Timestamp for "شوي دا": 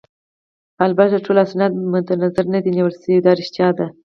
3.01-3.31